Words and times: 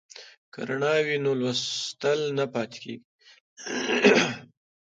که 0.53 0.59
رڼا 0.69 0.93
وي 1.05 1.17
نو 1.25 1.31
لوستل 1.39 2.21
نه 2.37 2.45
پاتې 2.53 2.77
کیږي. 2.83 2.95